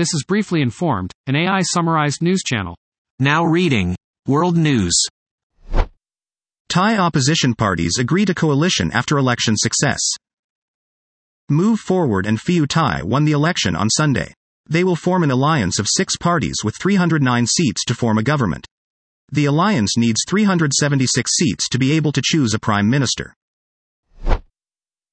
This 0.00 0.14
is 0.14 0.24
Briefly 0.26 0.62
Informed, 0.62 1.12
an 1.26 1.36
AI 1.36 1.60
summarized 1.60 2.22
news 2.22 2.40
channel. 2.42 2.74
Now 3.18 3.44
reading 3.44 3.96
World 4.26 4.56
News. 4.56 4.98
Thai 6.70 6.96
opposition 6.96 7.52
parties 7.52 7.98
agree 7.98 8.24
to 8.24 8.34
coalition 8.34 8.90
after 8.92 9.18
election 9.18 9.58
success. 9.58 10.00
Move 11.50 11.80
Forward 11.80 12.24
and 12.24 12.40
Pheu 12.40 12.66
Thai 12.66 13.02
won 13.02 13.26
the 13.26 13.32
election 13.32 13.76
on 13.76 13.90
Sunday. 13.90 14.32
They 14.66 14.84
will 14.84 14.96
form 14.96 15.22
an 15.22 15.30
alliance 15.30 15.78
of 15.78 15.86
six 15.86 16.16
parties 16.16 16.56
with 16.64 16.78
309 16.78 17.46
seats 17.46 17.84
to 17.84 17.94
form 17.94 18.16
a 18.16 18.22
government. 18.22 18.66
The 19.30 19.44
alliance 19.44 19.98
needs 19.98 20.24
376 20.26 21.30
seats 21.30 21.68
to 21.68 21.78
be 21.78 21.92
able 21.92 22.12
to 22.12 22.22
choose 22.24 22.54
a 22.54 22.58
prime 22.58 22.88
minister. 22.88 23.34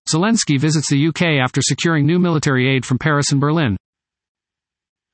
Zelensky 0.10 0.58
visits 0.58 0.90
the 0.90 1.08
UK 1.10 1.44
after 1.44 1.62
securing 1.62 2.06
new 2.06 2.20
military 2.20 2.74
aid 2.74 2.86
from 2.86 2.98
Paris 2.98 3.34
and 3.34 3.42
Berlin. 3.42 3.76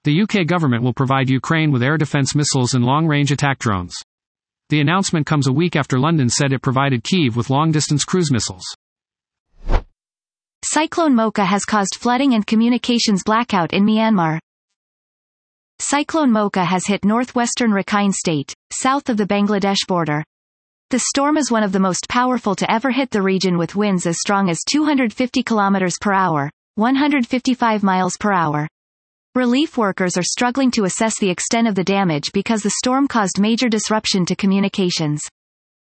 The 0.04 0.21
UK 0.21 0.45
government 0.45 0.83
will 0.83 0.93
provide 0.93 1.29
Ukraine 1.29 1.71
with 1.71 1.81
air 1.81 1.98
defense 1.98 2.35
missiles 2.35 2.73
and 2.73 2.84
long 2.84 3.07
range 3.07 3.31
attack 3.31 3.59
drones. 3.59 3.95
The 4.70 4.81
announcement 4.81 5.25
comes 5.25 5.48
a 5.48 5.53
week 5.53 5.77
after 5.77 5.98
London 5.98 6.27
said 6.27 6.52
it 6.52 6.61
provided 6.61 7.03
Kyiv 7.03 7.38
with 7.38 7.49
long 7.49 7.71
distance 7.71 8.03
cruise 8.03 8.31
missiles. 8.31 8.66
Cyclone 10.66 11.16
Mocha 11.16 11.45
has 11.45 11.63
caused 11.63 11.95
flooding 11.95 12.34
and 12.34 12.45
communications 12.45 13.23
blackout 13.23 13.71
in 13.71 13.85
Myanmar. 13.85 14.39
Cyclone 15.80 16.31
Mocha 16.31 16.66
has 16.66 16.85
hit 16.85 17.05
northwestern 17.05 17.72
Rakhine 17.72 18.13
State, 18.13 18.53
south 18.72 19.09
of 19.09 19.17
the 19.17 19.25
Bangladesh 19.25 19.88
border. 19.88 20.23
The 20.89 20.99
storm 20.99 21.38
is 21.38 21.52
one 21.52 21.63
of 21.63 21.72
the 21.72 21.80
most 21.80 22.09
powerful 22.09 22.55
to 22.55 22.72
ever 22.72 22.91
hit 22.91 23.09
the 23.09 23.22
region 23.22 23.58
with 23.58 23.75
winds 23.75 24.05
as 24.05 24.20
strong 24.20 24.49
as 24.49 24.63
250 24.70 25.44
km 25.44 25.94
per 26.02 26.13
hour, 26.13 26.49
155 26.75 27.83
miles 27.83 28.17
per 28.17 28.33
hour. 28.33 28.67
Relief 29.36 29.80
workers 29.80 30.16
are 30.16 30.22
struggling 30.23 30.70
to 30.70 30.84
assess 30.84 31.18
the 31.18 31.32
extent 31.32 31.68
of 31.68 31.73
the 31.73 31.84
damage 31.84 32.32
because 32.34 32.62
the 32.62 32.76
storm 32.78 33.08
caused 33.08 33.40
major 33.40 33.67
disruption 33.67 34.28
to 34.28 34.36
communications. 34.36 35.23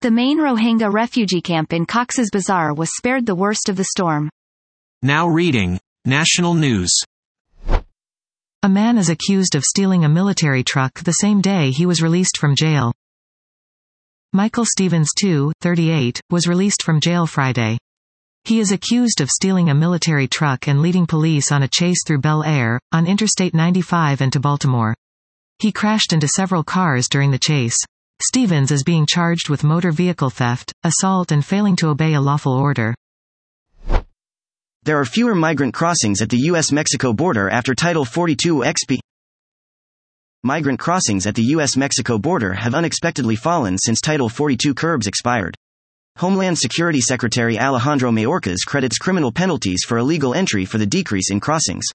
The 0.02 0.12
main 0.12 0.40
Rohingya 0.40 0.92
refugee 0.92 1.40
camp 1.40 1.72
in 1.72 1.86
Cox's 1.86 2.30
Bazar 2.34 2.74
was 2.74 2.98
spared 2.98 3.26
the 3.26 3.36
worst 3.36 3.70
of 3.70 3.78
the 3.78 3.86
storm. 3.86 4.30
Now 5.02 5.26
reading 5.26 5.80
National 6.04 6.54
News. 6.54 6.92
A 8.62 8.68
man 8.68 8.98
is 8.98 9.08
accused 9.08 9.56
of 9.56 9.64
stealing 9.64 10.04
a 10.04 10.10
military 10.10 10.62
truck 10.62 11.00
the 11.00 11.14
same 11.14 11.40
day 11.40 11.72
he 11.72 11.86
was 11.86 12.02
released 12.02 12.38
from 12.38 12.58
jail. 12.58 12.92
Michael 14.34 14.66
Stevens, 14.66 15.12
2, 15.18 15.54
38, 15.62 16.20
was 16.30 16.46
released 16.46 16.84
from 16.84 17.00
jail 17.00 17.26
Friday. 17.26 17.78
He 18.50 18.60
is 18.60 18.72
accused 18.72 19.22
of 19.22 19.30
stealing 19.30 19.70
a 19.70 19.76
military 19.76 20.28
truck 20.28 20.68
and 20.68 20.82
leading 20.82 21.06
police 21.06 21.52
on 21.52 21.62
a 21.62 21.68
chase 21.68 22.00
through 22.04 22.22
Bel 22.22 22.44
Air, 22.44 22.80
on 22.92 23.06
Interstate 23.06 23.54
95 23.54 24.22
and 24.22 24.34
to 24.34 24.40
Baltimore. 24.40 24.96
He 25.60 25.72
crashed 25.72 26.14
into 26.14 26.28
several 26.28 26.64
cars 26.64 27.08
during 27.08 27.30
the 27.30 27.38
chase. 27.38 27.78
Stevens 28.24 28.72
is 28.72 28.84
being 28.84 29.06
charged 29.08 29.50
with 29.50 29.64
motor 29.64 29.92
vehicle 29.92 30.32
theft, 30.32 30.74
assault 30.84 31.32
and 31.32 31.46
failing 31.46 31.76
to 31.76 31.90
obey 31.90 32.16
a 32.16 32.22
lawful 32.22 32.54
order. 32.54 32.96
There 34.82 35.00
are 35.00 35.06
fewer 35.06 35.36
migrant 35.36 35.76
crossings 35.76 36.20
at 36.20 36.30
the 36.30 36.46
U.S. 36.50 36.72
Mexico 36.72 37.14
border 37.14 37.52
after 37.52 37.76
Title 37.76 38.04
42 38.04 38.64
XP. 38.64 38.98
Migrant 40.42 40.80
crossings 40.80 41.28
at 41.28 41.36
the 41.36 41.50
U.S. 41.54 41.78
Mexico 41.78 42.18
border 42.18 42.54
have 42.54 42.74
unexpectedly 42.74 43.36
fallen 43.36 43.78
since 43.78 44.02
Title 44.02 44.28
42 44.28 44.74
curbs 44.74 45.06
expired. 45.06 45.56
Homeland 46.20 46.58
Security 46.58 47.00
Secretary 47.00 47.58
Alejandro 47.58 48.12
Mayorkas 48.12 48.66
credits 48.68 48.98
criminal 48.98 49.32
penalties 49.32 49.86
for 49.88 49.98
illegal 49.98 50.34
entry 50.34 50.66
for 50.66 50.78
the 50.78 50.86
decrease 50.86 51.32
in 51.32 51.40
crossings. 51.40 51.86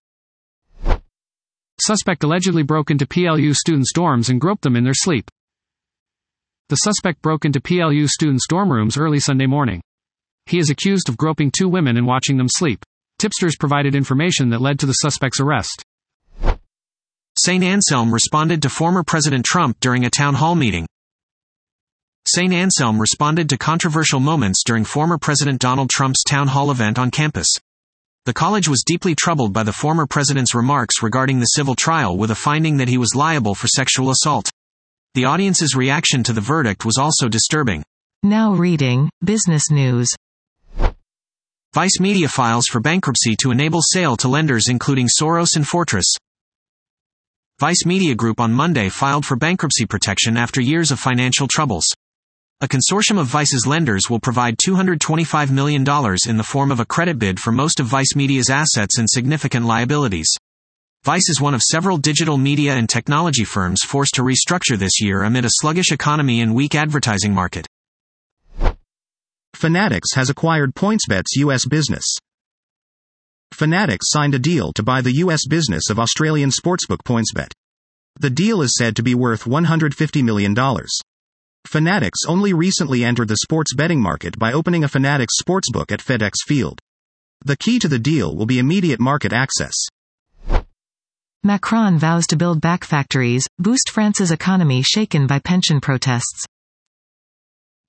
Suspect 1.78 2.24
allegedly 2.24 2.62
broke 2.62 2.90
into 2.90 3.06
PLU 3.06 3.52
students' 3.52 3.92
dorms 3.92 4.30
and 4.30 4.40
groped 4.40 4.62
them 4.62 4.76
in 4.76 4.84
their 4.84 4.94
sleep. 4.94 5.30
The 6.70 6.76
suspect 6.76 7.20
broke 7.20 7.44
into 7.44 7.60
PLU 7.60 8.06
students' 8.06 8.46
dorm 8.48 8.72
rooms 8.72 8.96
early 8.96 9.20
Sunday 9.20 9.44
morning. 9.44 9.82
He 10.46 10.58
is 10.58 10.70
accused 10.70 11.10
of 11.10 11.18
groping 11.18 11.50
two 11.50 11.68
women 11.68 11.98
and 11.98 12.06
watching 12.06 12.38
them 12.38 12.48
sleep. 12.48 12.82
Tipsters 13.18 13.56
provided 13.60 13.94
information 13.94 14.48
that 14.50 14.62
led 14.62 14.78
to 14.78 14.86
the 14.86 14.94
suspect's 14.94 15.40
arrest. 15.40 15.84
St. 17.38 17.62
Anselm 17.62 18.10
responded 18.10 18.62
to 18.62 18.70
former 18.70 19.02
President 19.02 19.44
Trump 19.44 19.76
during 19.80 20.06
a 20.06 20.10
town 20.10 20.32
hall 20.32 20.54
meeting. 20.54 20.86
St. 22.26 22.54
Anselm 22.54 22.98
responded 22.98 23.50
to 23.50 23.58
controversial 23.58 24.18
moments 24.18 24.62
during 24.64 24.84
former 24.84 25.18
President 25.18 25.60
Donald 25.60 25.90
Trump's 25.90 26.24
town 26.24 26.48
hall 26.48 26.70
event 26.70 26.98
on 26.98 27.10
campus. 27.10 27.48
The 28.24 28.32
college 28.32 28.66
was 28.66 28.82
deeply 28.82 29.14
troubled 29.14 29.52
by 29.52 29.62
the 29.62 29.74
former 29.74 30.06
president's 30.06 30.54
remarks 30.54 31.02
regarding 31.02 31.38
the 31.38 31.44
civil 31.44 31.74
trial 31.74 32.16
with 32.16 32.30
a 32.30 32.34
finding 32.34 32.78
that 32.78 32.88
he 32.88 32.96
was 32.96 33.14
liable 33.14 33.54
for 33.54 33.66
sexual 33.66 34.08
assault. 34.08 34.50
The 35.12 35.26
audience's 35.26 35.76
reaction 35.76 36.22
to 36.22 36.32
the 36.32 36.40
verdict 36.40 36.86
was 36.86 36.96
also 36.96 37.28
disturbing. 37.28 37.84
Now 38.22 38.54
reading 38.54 39.10
Business 39.22 39.70
News. 39.70 40.08
Vice 41.74 42.00
Media 42.00 42.28
files 42.28 42.64
for 42.66 42.80
bankruptcy 42.80 43.36
to 43.36 43.50
enable 43.50 43.82
sale 43.82 44.16
to 44.16 44.28
lenders 44.28 44.68
including 44.68 45.08
Soros 45.08 45.56
and 45.56 45.68
Fortress. 45.68 46.06
Vice 47.60 47.84
Media 47.84 48.14
Group 48.14 48.40
on 48.40 48.54
Monday 48.54 48.88
filed 48.88 49.26
for 49.26 49.36
bankruptcy 49.36 49.84
protection 49.84 50.38
after 50.38 50.62
years 50.62 50.90
of 50.90 50.98
financial 50.98 51.46
troubles. 51.46 51.84
A 52.60 52.68
consortium 52.68 53.18
of 53.18 53.26
Vice's 53.26 53.66
lenders 53.66 54.08
will 54.08 54.20
provide 54.20 54.56
$225 54.58 55.50
million 55.50 55.82
in 56.26 56.36
the 56.36 56.46
form 56.48 56.70
of 56.70 56.80
a 56.80 56.86
credit 56.86 57.18
bid 57.18 57.40
for 57.40 57.50
most 57.50 57.80
of 57.80 57.86
Vice 57.86 58.14
Media's 58.14 58.48
assets 58.48 58.98
and 58.98 59.10
significant 59.10 59.66
liabilities. 59.66 60.28
Vice 61.04 61.28
is 61.28 61.40
one 61.40 61.52
of 61.52 61.60
several 61.60 61.98
digital 61.98 62.38
media 62.38 62.74
and 62.74 62.88
technology 62.88 63.44
firms 63.44 63.80
forced 63.82 64.14
to 64.14 64.22
restructure 64.22 64.78
this 64.78 65.02
year 65.02 65.24
amid 65.24 65.44
a 65.44 65.50
sluggish 65.50 65.92
economy 65.92 66.40
and 66.40 66.54
weak 66.54 66.74
advertising 66.74 67.34
market. 67.34 67.66
Fanatics 69.54 70.14
has 70.14 70.30
acquired 70.30 70.74
PointsBet's 70.74 71.36
U.S. 71.36 71.66
business. 71.66 72.04
Fanatics 73.52 74.06
signed 74.08 74.34
a 74.34 74.38
deal 74.38 74.72
to 74.72 74.82
buy 74.82 75.00
the 75.00 75.16
U.S. 75.16 75.46
business 75.46 75.90
of 75.90 75.98
Australian 75.98 76.50
sportsbook 76.50 77.02
PointsBet. 77.04 77.50
The 78.18 78.30
deal 78.30 78.62
is 78.62 78.74
said 78.78 78.96
to 78.96 79.02
be 79.02 79.14
worth 79.14 79.44
$150 79.44 80.24
million. 80.24 80.54
Fanatics 81.74 82.20
only 82.28 82.52
recently 82.52 83.04
entered 83.04 83.26
the 83.26 83.38
sports 83.42 83.74
betting 83.74 84.00
market 84.00 84.38
by 84.38 84.52
opening 84.52 84.84
a 84.84 84.88
Fanatics 84.88 85.34
sportsbook 85.42 85.90
at 85.90 85.98
FedEx 85.98 86.34
Field. 86.46 86.78
The 87.44 87.56
key 87.56 87.80
to 87.80 87.88
the 87.88 87.98
deal 87.98 88.36
will 88.36 88.46
be 88.46 88.60
immediate 88.60 89.00
market 89.00 89.32
access. 89.32 89.74
Macron 91.42 91.98
vows 91.98 92.28
to 92.28 92.36
build 92.36 92.60
back 92.60 92.84
factories, 92.84 93.48
boost 93.58 93.90
France's 93.90 94.30
economy 94.30 94.82
shaken 94.82 95.26
by 95.26 95.40
pension 95.40 95.80
protests. 95.80 96.46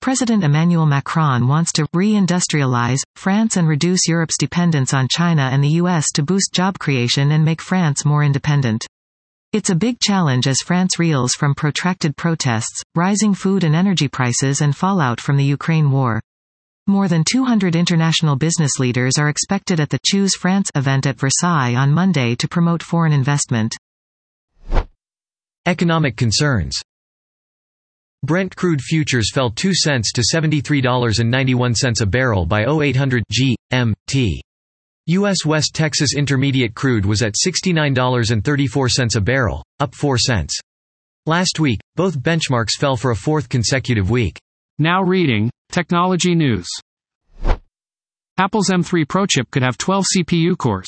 President 0.01 0.43
Emmanuel 0.43 0.87
Macron 0.87 1.47
wants 1.47 1.71
to 1.73 1.85
reindustrialize 1.95 3.01
France 3.15 3.55
and 3.55 3.67
reduce 3.67 4.07
Europe's 4.07 4.39
dependence 4.39 4.95
on 4.95 5.07
China 5.07 5.43
and 5.53 5.63
the 5.63 5.77
US 5.83 6.07
to 6.15 6.23
boost 6.23 6.53
job 6.53 6.79
creation 6.79 7.31
and 7.31 7.45
make 7.45 7.61
France 7.61 8.03
more 8.03 8.23
independent. 8.23 8.87
It's 9.55 9.69
a 9.69 9.75
big 9.75 10.01
challenge 10.01 10.47
as 10.47 10.57
France 10.65 10.99
reels 10.99 11.31
from 11.31 11.55
protracted 11.55 12.17
protests, 12.17 12.83
rising 12.93 13.33
food 13.33 13.63
and 13.63 13.73
energy 13.73 14.09
prices 14.09 14.59
and 14.59 14.75
fallout 14.75 15.21
from 15.21 15.37
the 15.37 15.45
Ukraine 15.45 15.91
war. 15.91 16.21
More 16.87 17.07
than 17.07 17.23
200 17.23 17.73
international 17.73 18.35
business 18.35 18.79
leaders 18.79 19.17
are 19.17 19.29
expected 19.29 19.79
at 19.79 19.89
the 19.89 19.99
Choose 20.05 20.35
France 20.35 20.69
event 20.75 21.05
at 21.05 21.17
Versailles 21.17 21.73
on 21.73 21.93
Monday 21.93 22.35
to 22.35 22.49
promote 22.49 22.83
foreign 22.83 23.13
investment. 23.13 23.73
Economic 25.65 26.17
concerns 26.17 26.77
Brent 28.25 28.53
crude 28.57 28.81
futures 28.81 29.31
fell 29.33 29.51
2 29.51 29.73
cents 29.73 30.11
to 30.11 30.21
$73.91 30.33 32.01
a 32.01 32.05
barrel 32.05 32.45
by 32.45 32.65
0800 32.65 33.23
GMT. 33.31 34.41
U.S. 35.07 35.45
West 35.45 35.75
Texas 35.75 36.15
Intermediate 36.15 36.73
crude 36.73 37.05
was 37.05 37.21
at 37.21 37.35
$69.34 37.35 39.15
a 39.15 39.21
barrel, 39.21 39.63
up 39.79 39.93
4 39.93 40.17
cents. 40.17 40.59
Last 41.27 41.59
week, 41.59 41.79
both 41.95 42.19
benchmarks 42.19 42.79
fell 42.79 42.97
for 42.97 43.11
a 43.11 43.15
fourth 43.15 43.47
consecutive 43.47 44.09
week. 44.09 44.39
Now 44.79 45.03
reading 45.03 45.51
Technology 45.71 46.33
News. 46.33 46.67
Apple's 48.39 48.71
M3 48.71 49.07
Pro 49.07 49.27
chip 49.27 49.51
could 49.51 49.61
have 49.61 49.77
12 49.77 50.05
CPU 50.17 50.57
cores. 50.57 50.87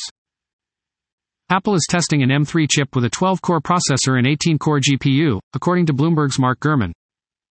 Apple 1.51 1.75
is 1.75 1.85
testing 1.87 2.23
an 2.23 2.29
M3 2.29 2.65
chip 2.71 2.95
with 2.95 3.05
a 3.05 3.11
12 3.11 3.39
core 3.43 3.61
processor 3.61 4.17
and 4.17 4.25
18 4.25 4.57
core 4.57 4.79
GPU, 4.79 5.39
according 5.53 5.85
to 5.85 5.93
Bloomberg's 5.93 6.39
Mark 6.39 6.59
Gurman. 6.59 6.91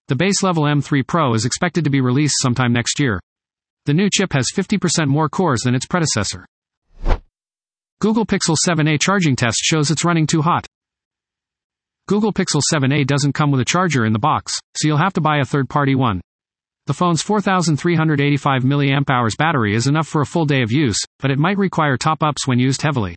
The 0.08 0.16
base 0.16 0.42
level 0.42 0.64
M3 0.64 1.06
Pro 1.06 1.32
is 1.34 1.44
expected 1.44 1.84
to 1.84 1.90
be 1.90 2.00
released 2.00 2.42
sometime 2.42 2.72
next 2.72 2.98
year. 2.98 3.20
The 3.84 3.94
new 3.94 4.08
chip 4.12 4.32
has 4.32 4.46
50% 4.52 5.06
more 5.06 5.28
cores 5.28 5.60
than 5.60 5.76
its 5.76 5.86
predecessor. 5.86 6.44
Google 7.98 8.26
Pixel 8.26 8.56
7a 8.62 9.00
charging 9.00 9.36
test 9.36 9.56
shows 9.62 9.90
it's 9.90 10.04
running 10.04 10.26
too 10.26 10.42
hot. 10.42 10.66
Google 12.06 12.30
Pixel 12.30 12.60
7a 12.70 13.06
doesn't 13.06 13.32
come 13.32 13.50
with 13.50 13.62
a 13.62 13.64
charger 13.64 14.04
in 14.04 14.12
the 14.12 14.18
box, 14.18 14.52
so 14.76 14.86
you'll 14.86 14.98
have 14.98 15.14
to 15.14 15.22
buy 15.22 15.38
a 15.38 15.46
third 15.46 15.70
party 15.70 15.94
one. 15.94 16.20
The 16.84 16.92
phone's 16.92 17.22
4385 17.22 18.64
mAh 18.64 19.30
battery 19.38 19.74
is 19.74 19.86
enough 19.86 20.06
for 20.06 20.20
a 20.20 20.26
full 20.26 20.44
day 20.44 20.60
of 20.60 20.70
use, 20.70 20.98
but 21.20 21.30
it 21.30 21.38
might 21.38 21.56
require 21.56 21.96
top 21.96 22.22
ups 22.22 22.46
when 22.46 22.58
used 22.58 22.82
heavily. 22.82 23.16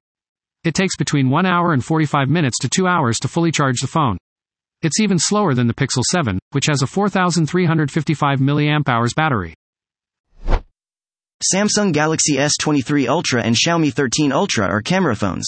It 0.64 0.76
takes 0.76 0.96
between 0.96 1.30
1 1.30 1.46
hour 1.46 1.74
and 1.74 1.84
45 1.84 2.30
minutes 2.30 2.58
to 2.60 2.70
2 2.70 2.88
hours 2.88 3.20
to 3.20 3.28
fully 3.28 3.52
charge 3.52 3.82
the 3.82 3.88
phone. 3.88 4.18
It's 4.82 5.02
even 5.02 5.20
slower 5.20 5.56
than 5.56 5.68
the 5.68 5.74
Pixel 5.74 6.04
7, 6.10 6.40
which 6.52 6.68
has 6.70 6.82
a 6.82 6.88
4355 6.88 8.40
mAh 8.40 8.80
battery. 9.14 9.54
Samsung 11.42 11.94
Galaxy 11.94 12.36
S23 12.36 13.08
Ultra 13.08 13.42
and 13.42 13.56
Xiaomi 13.56 13.94
13 13.94 14.34
Ultra 14.34 14.68
are 14.68 14.82
camera 14.82 15.16
phones. 15.16 15.48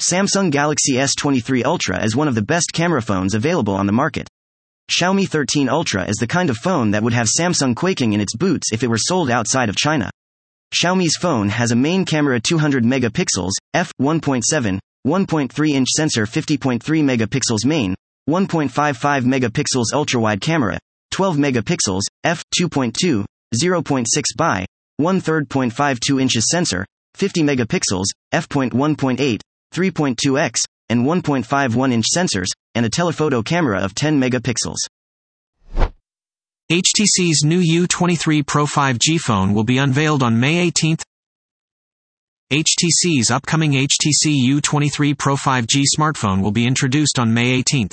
Samsung 0.00 0.50
Galaxy 0.50 0.94
S23 0.94 1.62
Ultra 1.62 2.02
is 2.02 2.16
one 2.16 2.26
of 2.26 2.34
the 2.34 2.40
best 2.40 2.72
camera 2.72 3.02
phones 3.02 3.34
available 3.34 3.74
on 3.74 3.84
the 3.84 3.92
market. 3.92 4.30
Xiaomi 4.90 5.28
13 5.28 5.68
Ultra 5.68 6.08
is 6.08 6.16
the 6.16 6.26
kind 6.26 6.48
of 6.48 6.56
phone 6.56 6.92
that 6.92 7.02
would 7.02 7.12
have 7.12 7.28
Samsung 7.38 7.76
quaking 7.76 8.14
in 8.14 8.20
its 8.22 8.34
boots 8.34 8.72
if 8.72 8.82
it 8.82 8.88
were 8.88 8.96
sold 8.96 9.30
outside 9.30 9.68
of 9.68 9.76
China. 9.76 10.10
Xiaomi's 10.72 11.18
phone 11.18 11.50
has 11.50 11.72
a 11.72 11.76
main 11.76 12.06
camera 12.06 12.40
200 12.40 12.82
megapixels, 12.82 13.52
f 13.74 13.92
1.7, 14.00 14.78
1.3 15.06 15.70
inch 15.70 15.88
sensor 15.90 16.24
50.3 16.24 16.80
megapixels 16.80 17.66
main, 17.66 17.94
1.55 18.26 19.22
megapixels 19.24 19.92
ultra-wide 19.92 20.40
camera, 20.40 20.78
12 21.10 21.36
megapixels, 21.36 22.02
f 22.24 22.42
2.2, 22.58 23.26
0.6 23.62 24.06
by 24.36 24.64
1 24.98 25.20
3.52 25.20 26.20
inches 26.20 26.46
sensor, 26.50 26.86
50 27.14 27.42
megapixels, 27.42 28.06
f.1.8, 28.32 29.40
3.2x, 29.74 30.58
and 30.88 31.04
1.51 31.04 31.92
inch 31.92 32.06
sensors, 32.14 32.48
and 32.74 32.86
a 32.86 32.90
telephoto 32.90 33.42
camera 33.42 33.80
of 33.80 33.94
10 33.94 34.20
megapixels. 34.20 34.76
HTC's 36.70 37.44
new 37.44 37.60
U23 37.60 38.44
Pro 38.46 38.66
5G 38.66 39.20
phone 39.20 39.54
will 39.54 39.64
be 39.64 39.78
unveiled 39.78 40.22
on 40.22 40.40
May 40.40 40.58
18. 40.58 40.96
HTC's 42.52 43.30
upcoming 43.30 43.72
HTC 43.72 44.48
U23 44.48 45.16
Pro 45.16 45.36
5G 45.36 45.84
smartphone 45.96 46.42
will 46.42 46.52
be 46.52 46.66
introduced 46.66 47.18
on 47.18 47.34
May 47.34 47.52
18. 47.52 47.88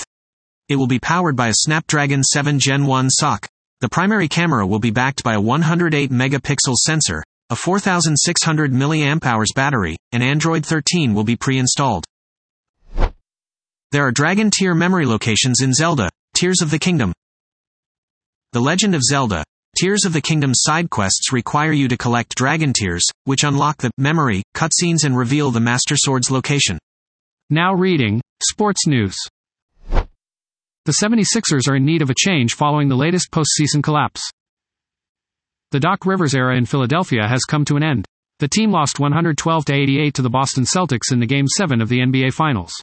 It 0.68 0.76
will 0.76 0.86
be 0.86 0.98
powered 0.98 1.36
by 1.36 1.48
a 1.48 1.54
Snapdragon 1.54 2.22
7 2.22 2.58
Gen 2.58 2.86
1 2.86 3.10
SoC. 3.10 3.48
The 3.80 3.88
primary 3.88 4.28
camera 4.28 4.66
will 4.66 4.78
be 4.78 4.90
backed 4.90 5.22
by 5.22 5.34
a 5.34 5.40
108 5.40 6.10
megapixel 6.10 6.74
sensor, 6.76 7.22
a 7.50 7.56
4600 7.56 8.72
mAh 8.72 9.44
battery, 9.54 9.96
and 10.12 10.22
Android 10.22 10.64
13 10.64 11.14
will 11.14 11.24
be 11.24 11.36
pre-installed. 11.36 12.04
There 13.92 14.06
are 14.06 14.12
Dragon 14.12 14.50
Tear 14.50 14.74
memory 14.74 15.06
locations 15.06 15.60
in 15.60 15.72
Zelda, 15.72 16.08
Tears 16.34 16.62
of 16.62 16.70
the 16.70 16.78
Kingdom. 16.78 17.12
The 18.52 18.60
Legend 18.60 18.94
of 18.94 19.02
Zelda, 19.02 19.44
Tears 19.76 20.04
of 20.04 20.12
the 20.12 20.20
Kingdom 20.20 20.52
side 20.54 20.88
quests 20.88 21.32
require 21.32 21.72
you 21.72 21.88
to 21.88 21.96
collect 21.96 22.36
Dragon 22.36 22.72
Tears, 22.72 23.04
which 23.24 23.44
unlock 23.44 23.78
the 23.78 23.90
memory 23.98 24.42
cutscenes 24.54 25.04
and 25.04 25.16
reveal 25.16 25.50
the 25.50 25.60
Master 25.60 25.96
Sword's 25.96 26.30
location. 26.30 26.78
Now 27.50 27.74
reading 27.74 28.20
Sports 28.40 28.86
News. 28.86 29.16
The 30.86 30.98
76ers 31.02 31.66
are 31.66 31.76
in 31.76 31.86
need 31.86 32.02
of 32.02 32.10
a 32.10 32.14
change 32.14 32.52
following 32.52 32.88
the 32.88 32.94
latest 32.94 33.30
postseason 33.30 33.82
collapse. 33.82 34.22
The 35.70 35.80
Doc 35.80 36.04
Rivers 36.04 36.34
era 36.34 36.58
in 36.58 36.66
Philadelphia 36.66 37.26
has 37.26 37.44
come 37.44 37.64
to 37.64 37.76
an 37.76 37.82
end. 37.82 38.04
The 38.38 38.48
team 38.48 38.70
lost 38.70 39.00
112 39.00 39.64
to 39.64 39.74
88 39.74 40.14
to 40.14 40.22
the 40.22 40.28
Boston 40.28 40.64
Celtics 40.64 41.10
in 41.10 41.20
the 41.20 41.26
Game 41.26 41.46
7 41.48 41.80
of 41.80 41.88
the 41.88 42.00
NBA 42.00 42.34
Finals. 42.34 42.74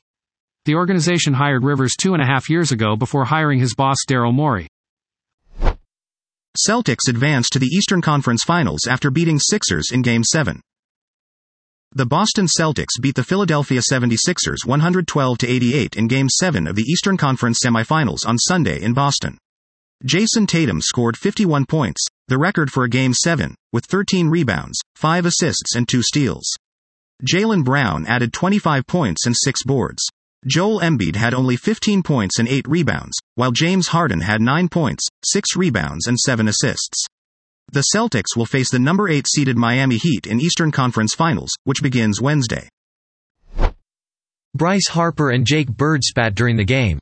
The 0.66 0.74
organization 0.74 1.36
hired 1.36 1.64
Rivers 1.64 1.96
two 1.96 2.14
and 2.14 2.24
a 2.24 2.26
half 2.26 2.50
years 2.50 2.72
ago 2.72 2.96
before 2.96 3.26
hiring 3.26 3.60
his 3.60 3.76
boss 3.76 3.98
Daryl 4.10 4.34
Morey. 4.34 4.68
Celtics 6.68 7.08
advanced 7.08 7.54
to 7.54 7.60
the 7.60 7.68
Eastern 7.68 8.02
Conference 8.02 8.44
Finals 8.44 8.88
after 8.90 9.12
beating 9.12 9.38
Sixers 9.38 9.86
in 9.92 10.02
Game 10.02 10.24
7. 10.24 10.60
The 11.94 12.06
Boston 12.06 12.46
Celtics 12.46 13.02
beat 13.02 13.16
the 13.16 13.24
Philadelphia 13.24 13.82
76ers 13.82 14.66
112 14.66 15.38
to 15.40 15.48
88 15.48 15.98
in 15.98 16.08
Game 16.08 16.30
7 16.30 16.66
of 16.66 16.78
the 16.78 16.84
Eastern 16.84 17.18
Conference 17.18 17.60
semifinals 17.66 18.26
on 18.26 18.38
Sunday 18.38 18.82
in 18.82 18.94
Boston. 18.94 19.38
Jayson 20.06 20.48
Tatum 20.48 20.80
scored 20.80 21.18
51 21.18 21.66
points, 21.66 22.02
the 22.30 22.38
record 22.38 22.72
for 22.72 22.86
a 22.86 22.90
Game 22.90 23.14
7, 23.14 23.56
with 23.74 23.86
13 23.88 24.30
rebounds, 24.30 24.80
5 24.96 25.26
assists 25.26 25.76
and 25.76 25.86
2 25.86 26.02
steals. 26.02 26.50
Jaylen 27.28 27.66
Brown 27.66 28.06
added 28.06 28.32
25 28.32 28.88
points 28.88 29.26
and 29.26 29.36
6 29.38 29.64
boards. 29.64 30.02
Joel 30.48 30.80
Embiid 30.80 31.18
had 31.18 31.34
only 31.34 31.58
15 31.58 32.04
points 32.04 32.40
and 32.40 32.48
8 32.48 32.70
rebounds, 32.70 33.18
while 33.36 33.52
James 33.52 33.90
Harden 33.90 34.22
had 34.22 34.40
9 34.40 34.70
points, 34.70 35.06
6 35.26 35.58
rebounds 35.58 36.08
and 36.08 36.18
7 36.18 36.48
assists. 36.48 37.06
The 37.72 37.86
Celtics 37.96 38.36
will 38.36 38.46
face 38.46 38.70
the 38.70 38.80
number 38.80 39.10
8 39.10 39.26
seeded 39.28 39.58
Miami 39.58 39.98
Heat 39.98 40.28
in 40.28 40.42
Eastern 40.42 40.72
Conference 40.72 41.14
Finals, 41.16 41.52
which 41.64 41.82
begins 41.82 42.22
Wednesday. 42.22 42.68
Bryce 44.54 44.90
Harper 44.90 45.30
and 45.30 45.46
Jake 45.46 45.70
Bird 45.70 46.04
spat 46.04 46.36
during 46.36 46.58
the 46.58 46.66
game. 46.66 47.00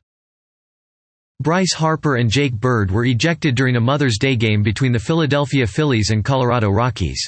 Bryce 1.42 1.72
Harper 1.72 2.16
and 2.16 2.30
Jake 2.30 2.54
Bird 2.54 2.90
were 2.90 3.04
ejected 3.04 3.54
during 3.54 3.76
a 3.76 3.80
Mother's 3.80 4.18
Day 4.18 4.36
game 4.36 4.62
between 4.62 4.92
the 4.92 4.98
Philadelphia 4.98 5.66
Phillies 5.66 6.10
and 6.10 6.24
Colorado 6.24 6.68
Rockies. 6.68 7.26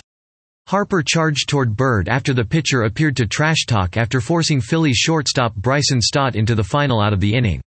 Harper 0.69 1.03
charged 1.03 1.49
toward 1.49 1.75
Bird 1.75 2.09
after 2.09 2.33
the 2.33 2.45
pitcher 2.45 2.83
appeared 2.83 3.17
to 3.17 3.27
trash 3.27 3.67
talk 3.67 3.97
after 3.97 4.21
forcing 4.21 4.61
Phillies 4.61 4.97
shortstop 4.97 5.55
Bryson 5.57 6.01
Stott 6.01 6.37
into 6.37 6.55
the 6.55 6.63
final 6.63 7.01
out 7.01 7.13
of 7.13 7.21
the 7.21 7.35
inning. 7.35 7.61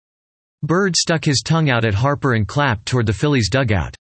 Bird 0.64 0.96
stuck 0.96 1.26
his 1.26 1.42
tongue 1.44 1.70
out 1.70 1.84
at 1.84 1.94
Harper 1.94 2.34
and 2.34 2.48
clapped 2.48 2.86
toward 2.86 3.06
the 3.06 3.14
Phillies 3.14 3.50
dugout. 3.50 3.96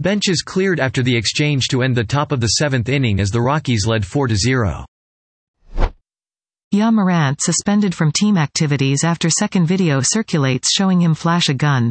Benches 0.00 0.40
cleared 0.40 0.80
after 0.80 1.02
the 1.02 1.14
exchange 1.14 1.68
to 1.68 1.82
end 1.82 1.94
the 1.94 2.02
top 2.02 2.32
of 2.32 2.40
the 2.40 2.54
seventh 2.58 2.88
inning 2.88 3.20
as 3.20 3.30
the 3.30 3.42
Rockies 3.42 3.86
led 3.86 4.02
4-0. 4.02 4.86
Ja 6.70 6.90
Morant 6.90 7.38
suspended 7.42 7.94
from 7.94 8.10
team 8.10 8.38
activities 8.38 9.04
after 9.04 9.28
second 9.28 9.66
video 9.66 10.00
circulates 10.00 10.72
showing 10.72 11.02
him 11.02 11.14
flash 11.14 11.50
a 11.50 11.54
gun. 11.54 11.90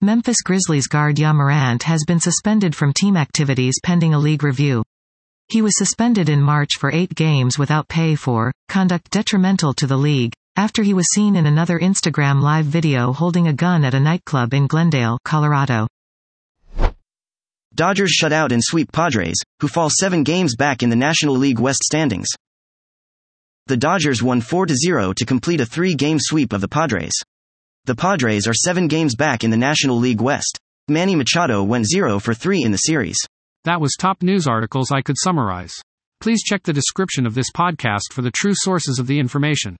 Memphis 0.00 0.42
Grizzlies 0.42 0.86
guard 0.86 1.18
Ja 1.18 1.32
Morant 1.32 1.82
has 1.82 2.04
been 2.06 2.20
suspended 2.20 2.76
from 2.76 2.92
team 2.92 3.16
activities 3.16 3.80
pending 3.82 4.14
a 4.14 4.18
league 4.18 4.44
review. 4.44 4.84
He 5.48 5.62
was 5.62 5.76
suspended 5.76 6.28
in 6.28 6.40
March 6.40 6.76
for 6.78 6.92
eight 6.92 7.12
games 7.16 7.58
without 7.58 7.88
pay 7.88 8.14
for 8.14 8.52
conduct 8.68 9.10
detrimental 9.10 9.74
to 9.74 9.88
the 9.88 9.98
league, 9.98 10.34
after 10.54 10.84
he 10.84 10.94
was 10.94 11.08
seen 11.12 11.34
in 11.34 11.46
another 11.46 11.80
Instagram 11.80 12.40
live 12.40 12.66
video 12.66 13.12
holding 13.12 13.48
a 13.48 13.52
gun 13.52 13.84
at 13.84 13.94
a 13.94 13.98
nightclub 13.98 14.54
in 14.54 14.68
Glendale, 14.68 15.18
Colorado. 15.24 15.88
Dodgers 17.74 18.10
shut 18.10 18.32
out 18.32 18.52
and 18.52 18.62
sweep 18.62 18.90
Padres, 18.92 19.36
who 19.60 19.68
fall 19.68 19.88
seven 19.90 20.22
games 20.22 20.56
back 20.56 20.82
in 20.82 20.90
the 20.90 20.96
National 20.96 21.34
League 21.34 21.60
West 21.60 21.82
standings. 21.84 22.28
The 23.66 23.76
Dodgers 23.76 24.22
won 24.22 24.40
4 24.40 24.66
0 24.68 25.12
to 25.12 25.24
complete 25.24 25.60
a 25.60 25.66
three 25.66 25.94
game 25.94 26.18
sweep 26.18 26.52
of 26.52 26.60
the 26.60 26.68
Padres. 26.68 27.12
The 27.84 27.94
Padres 27.94 28.46
are 28.48 28.54
seven 28.54 28.88
games 28.88 29.14
back 29.14 29.44
in 29.44 29.50
the 29.50 29.56
National 29.56 29.96
League 29.96 30.20
West. 30.20 30.58
Manny 30.88 31.14
Machado 31.14 31.62
went 31.62 31.86
0 31.86 32.18
for 32.18 32.34
3 32.34 32.64
in 32.64 32.72
the 32.72 32.78
series. 32.78 33.16
That 33.64 33.80
was 33.80 33.94
top 33.98 34.22
news 34.22 34.48
articles 34.48 34.90
I 34.90 35.02
could 35.02 35.16
summarize. 35.18 35.74
Please 36.20 36.42
check 36.42 36.64
the 36.64 36.72
description 36.72 37.26
of 37.26 37.34
this 37.34 37.50
podcast 37.56 38.12
for 38.12 38.22
the 38.22 38.32
true 38.32 38.54
sources 38.54 38.98
of 38.98 39.06
the 39.06 39.20
information. 39.20 39.76